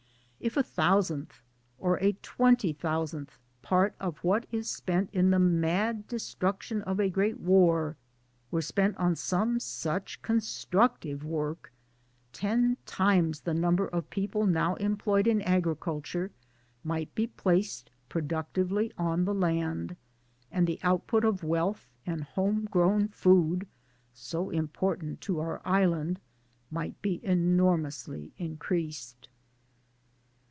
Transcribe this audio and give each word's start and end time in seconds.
If 0.43 0.57
a 0.57 0.63
thousandth, 0.63 1.39
if 1.79 2.01
a 2.01 2.13
twenty 2.23 2.73
thousandth 2.73 3.37
part 3.61 3.93
of 3.99 4.17
what 4.23 4.47
is 4.51 4.67
spent 4.67 5.11
in 5.13 5.29
the 5.29 5.37
mad 5.37 6.07
destruction 6.07 6.81
of 6.81 6.99
a 6.99 7.11
great 7.11 7.39
war 7.39 7.95
were 8.49 8.63
spent 8.63 8.97
on 8.97 9.15
some 9.15 9.59
such 9.59 10.19
constructive 10.23 11.23
work, 11.23 11.71
ten 12.33 12.77
times 12.87 13.41
the 13.41 13.53
number 13.53 13.87
of 13.87 14.09
people 14.09 14.47
now 14.47 14.73
employed 14.77 15.27
in 15.27 15.43
agriculture 15.43 16.31
might 16.83 17.13
be 17.13 17.27
placed 17.27 17.91
productively 18.09 18.91
on 18.97 19.25
the 19.25 19.35
land, 19.35 19.95
and 20.51 20.65
the 20.65 20.79
output 20.81 21.23
of 21.23 21.43
wealth 21.43 21.87
and 22.03 22.23
home 22.23 22.65
grown 22.65 23.09
food 23.09 23.67
(so 24.11 24.49
important 24.49 25.21
to 25.21 25.39
our 25.39 25.61
island) 25.63 26.19
might 26.71 26.99
be 27.03 27.23
enormously 27.23 28.31
increased. 28.39 29.27